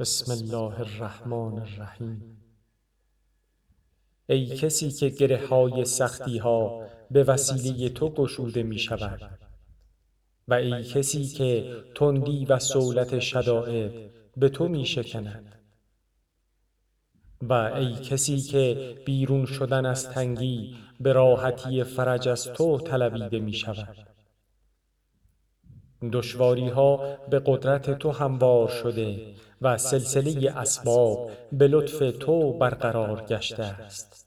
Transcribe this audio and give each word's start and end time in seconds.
بسم 0.00 0.32
الله 0.32 0.80
الرحمن 0.80 1.58
الرحیم. 1.58 2.36
ای 4.28 4.46
کسی 4.46 4.90
که 4.90 5.08
گره 5.08 5.46
های 5.46 5.84
سختی 5.84 6.38
ها 6.38 6.86
به 7.10 7.24
وسیله 7.24 7.88
تو 7.88 8.10
گشوده 8.10 8.62
می 8.62 8.78
شود 8.78 9.38
و 10.48 10.54
ای 10.54 10.84
کسی 10.84 11.26
که 11.26 11.76
تندی 11.94 12.44
و 12.44 12.58
صولت 12.58 13.18
شداید 13.18 14.10
به 14.36 14.48
تو 14.48 14.68
می 14.68 14.86
شکند 14.86 15.60
و 17.42 17.52
ای 17.52 17.94
کسی 17.94 18.40
که 18.40 18.94
بیرون 19.06 19.46
شدن 19.46 19.86
از 19.86 20.08
تنگی 20.10 20.76
به 21.00 21.12
راحتی 21.12 21.84
فرج 21.84 22.28
از 22.28 22.44
تو 22.44 22.78
طلبیده 22.78 23.38
می 23.38 23.52
شود 23.52 24.09
دشواری 26.12 26.68
ها 26.68 27.18
به 27.30 27.42
قدرت 27.46 27.98
تو 27.98 28.10
هموار 28.10 28.68
شده 28.68 29.34
و 29.62 29.78
سلسله 29.78 30.52
اسباب 30.56 31.30
به 31.52 31.68
لطف 31.68 32.12
تو 32.20 32.52
برقرار 32.52 33.24
گشته 33.24 33.62
است. 33.62 34.26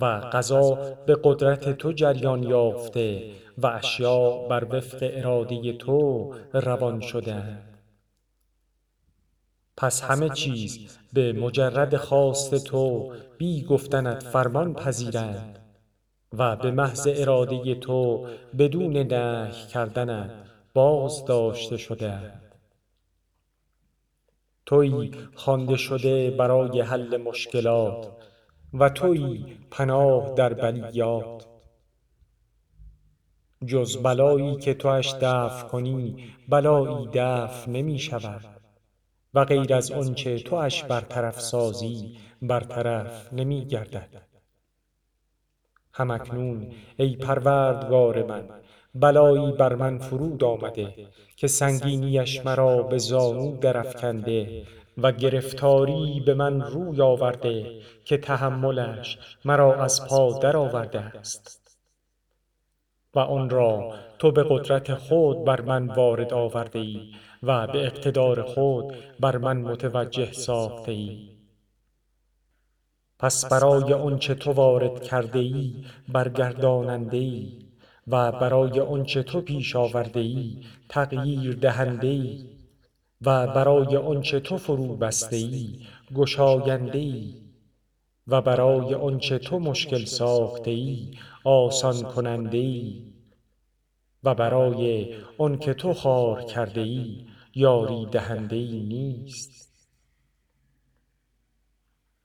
و 0.00 0.04
قضا 0.32 0.74
به 1.06 1.16
قدرت 1.24 1.78
تو 1.78 1.92
جریان 1.92 2.42
یافته 2.42 3.30
و 3.58 3.66
اشیا 3.66 4.30
بر 4.30 4.64
وفق 4.76 4.98
اراده 5.02 5.72
تو 5.72 6.34
روان 6.52 7.00
شدهاند 7.00 7.78
پس 9.76 10.02
همه 10.02 10.28
چیز 10.28 10.98
به 11.12 11.32
مجرد 11.32 11.96
خواست 11.96 12.54
تو 12.54 13.12
بی 13.38 13.64
گفتنت 13.64 14.22
فرمان 14.22 14.74
پذیرند 14.74 15.63
و 16.38 16.56
به 16.56 16.70
محض 16.70 17.08
اراده 17.10 17.74
تو 17.74 18.26
بدون 18.58 18.96
نهی 18.96 19.66
کردنت 19.72 20.30
بازداشته 20.74 21.76
شدهاند. 21.76 22.54
تویی 24.66 25.12
خوانده 25.34 25.76
شده 25.76 26.30
برای 26.30 26.80
حل 26.80 27.16
مشکلات 27.16 28.12
و 28.74 28.88
تویی 28.88 29.56
پناه 29.70 30.34
در 30.34 30.54
بلیات. 30.54 31.46
جز 33.66 33.96
بلایی 33.96 34.56
که 34.56 34.74
تواش 34.74 35.14
دفع 35.14 35.66
کنی 35.68 36.24
بلایی 36.48 37.08
دفع 37.12 37.70
نمی 37.70 37.98
شود. 37.98 38.54
و 39.34 39.44
غیر 39.44 39.74
از 39.74 39.90
آنچه 39.90 40.38
تواش 40.38 40.84
برطرف 40.84 41.40
سازی 41.40 42.18
برطرف 42.42 43.32
نمی 43.32 43.64
گردد. 43.66 44.33
هم 45.94 46.10
اکنون 46.10 46.66
ای 46.96 47.16
پروردگار 47.16 48.22
من 48.22 48.48
بلایی 48.94 49.52
بر 49.52 49.74
من 49.74 49.98
فرود 49.98 50.44
آمده 50.44 50.94
که 51.36 51.46
سنگینیش 51.46 52.46
مرا 52.46 52.82
به 52.82 52.98
زانو 52.98 53.56
درافکنده 53.56 54.62
و 54.98 55.12
گرفتاریی 55.12 56.20
به 56.20 56.34
من 56.34 56.60
روی 56.60 57.02
آورده 57.02 57.80
که 58.04 58.16
تحملش 58.16 59.18
مرا 59.44 59.74
از 59.74 60.08
پا 60.08 60.38
درآورده 60.38 61.00
است. 61.00 61.60
و 63.14 63.18
آن 63.18 63.50
را 63.50 63.94
تو 64.18 64.32
به 64.32 64.44
قدرت 64.48 64.94
خود 64.94 65.44
بر 65.44 65.60
من 65.60 65.86
وارد 65.86 66.32
آورده 66.32 66.78
ای 66.78 67.12
و 67.42 67.66
به 67.66 67.84
اقتدار 67.84 68.42
خود 68.42 68.94
بر 69.20 69.36
من 69.36 69.56
متوجه 69.56 70.32
ساخته 70.32 70.92
ای 70.92 71.28
پس 73.18 73.44
برای 73.44 73.92
آنچه 73.92 74.34
تو 74.34 74.52
وارد 74.52 75.02
کرده 75.02 75.38
ای 75.38 75.84
برگرداننده 76.08 77.16
ای 77.16 77.58
و 78.06 78.32
برای 78.32 78.80
آنچه 78.80 79.22
تو 79.22 79.40
پیش 79.40 79.76
آورده 79.76 80.20
ای 80.20 80.64
تغییر 80.88 81.54
دهنده 81.56 82.06
ای 82.06 82.44
و 83.22 83.46
برای 83.46 83.96
آنچه 83.96 84.40
تو 84.40 84.58
فروبسته 84.58 85.36
ای 85.36 85.86
گشاینده 86.14 86.98
ای 86.98 87.34
و 88.26 88.42
برای 88.42 88.94
آنچه 88.94 89.38
تو 89.38 89.58
مشکل 89.58 90.04
ساخته 90.04 90.70
ای 90.70 91.18
آسان 91.44 92.02
کننده 92.02 92.58
ای 92.58 93.14
و 94.24 94.34
برای 94.34 95.14
آنکه 95.38 95.74
تو 95.74 95.94
خوار 95.94 96.44
کرده 96.44 96.80
ای 96.80 97.26
یاری 97.54 98.06
دهنده 98.06 98.56
ای 98.56 98.80
نیست. 98.80 99.73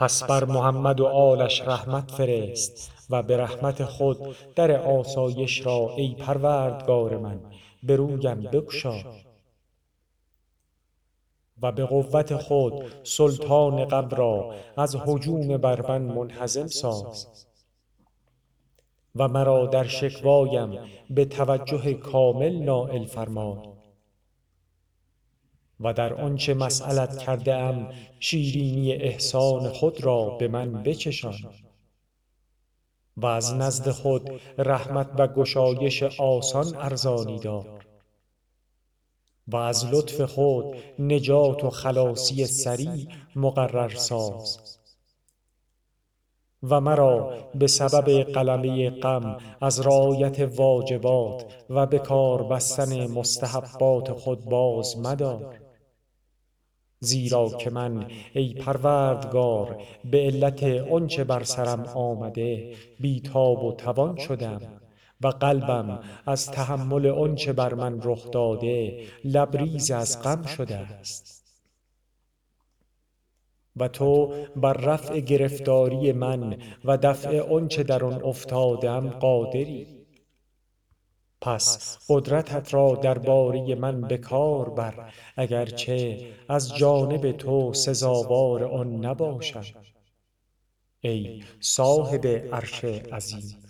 پس 0.00 0.22
بر 0.22 0.44
محمد 0.44 1.00
و 1.00 1.06
آلش 1.06 1.62
رحمت 1.62 2.10
فرست 2.10 2.92
و 3.10 3.22
به 3.22 3.36
رحمت 3.36 3.84
خود 3.84 4.36
در 4.56 4.82
آسایش 4.82 5.66
را 5.66 5.94
ای 5.96 6.14
پروردگار 6.14 7.16
من 7.16 7.40
به 7.82 7.96
رویم 7.96 8.40
بگشا. 8.40 9.02
و 11.62 11.72
به 11.72 11.84
قوت 11.84 12.36
خود 12.36 12.84
سلطان 13.02 13.84
غم 13.84 14.08
را 14.08 14.54
از 14.76 14.96
هجوم 15.06 15.56
بر 15.56 15.88
من 15.88 16.02
منهزم 16.02 16.66
ساز. 16.66 17.46
و 19.16 19.28
مرا 19.28 19.66
در 19.66 19.84
شکوایم 19.84 20.78
به 21.10 21.24
توجه 21.24 21.94
کامل 21.94 22.62
نایل 22.62 23.04
فرمای. 23.04 23.79
و 25.80 25.92
در 25.92 26.14
آنچه 26.14 26.54
مسیلت 26.54 27.18
کرده 27.18 27.54
ام 27.54 27.88
شیرینی 28.20 28.92
احسان 28.92 29.68
خود 29.68 30.04
را 30.04 30.30
به 30.30 30.48
من 30.48 30.82
بچشان. 30.82 31.34
و 33.16 33.26
از 33.26 33.54
نزد 33.54 33.90
خود 33.90 34.30
رحمت 34.58 35.10
و 35.18 35.26
گشایش 35.26 36.02
آسان 36.02 36.76
ارزانی 36.76 37.38
دار 37.38 37.86
و 39.48 39.56
از 39.56 39.86
لطف 39.86 40.20
خود 40.20 40.76
نجات 40.98 41.64
و 41.64 41.70
خلاصی 41.70 42.46
سریع 42.46 43.08
مقرر 43.36 43.94
ساز. 43.94 44.58
و 46.62 46.80
مرا 46.80 47.34
به 47.54 47.66
سبب 47.66 48.22
غلبه 48.22 48.90
غم 48.90 49.38
از 49.60 49.80
رعایت 49.80 50.40
واجبات 50.40 51.64
و 51.70 51.86
به 51.86 51.98
کار 51.98 52.42
بستن 52.42 53.06
مستحبات 53.06 54.12
خود 54.12 54.44
باز 54.44 54.98
مدار. 54.98 55.69
زیرا 57.02 57.48
که 57.48 57.70
من 57.70 58.06
ای 58.32 58.54
پروردگار 58.54 59.82
به 60.10 60.18
علت 60.18 60.62
آنچه 60.92 61.24
بر 61.24 61.42
سرم 61.42 61.82
آمده 61.94 62.74
بی 63.00 63.20
تاب 63.20 63.64
و 63.64 63.72
توان 63.72 64.16
شده 64.16 64.46
ام 64.46 64.80
و 65.20 65.28
قلبم 65.28 66.00
از 66.26 66.46
تحمل 66.46 67.06
آنچه 67.06 67.52
بر 67.52 67.74
من 67.74 68.00
رخ 68.02 68.30
داده 68.30 69.04
لبریز 69.24 69.90
از 69.90 70.22
غم 70.22 70.42
شده 70.42 70.76
است. 70.76 71.40
و 73.76 73.88
تو 73.88 74.34
بر 74.56 74.72
رفع 74.72 75.20
گرفتاری 75.20 76.12
من 76.12 76.56
و 76.84 76.96
دفع 76.96 77.40
آنچه 77.40 77.82
در 77.82 78.04
آن 78.04 78.22
افتاده 78.24 78.90
ام 78.90 79.08
قادری. 79.10 79.99
پس 81.40 81.98
قدرتت 82.08 82.74
را 82.74 82.94
درباره 83.02 83.74
من 83.74 84.00
به 84.00 84.18
کار 84.18 84.70
بر 84.70 85.12
اگر 85.36 85.66
چه 85.66 86.26
از 86.48 86.74
جانب 86.76 87.32
تو 87.32 87.72
سزاوار 87.74 88.64
آن 88.64 89.04
نباشم. 89.04 89.64
ای 91.00 91.42
صاحب 91.60 92.26
عرش 92.26 92.84
عظیم. 92.84 93.69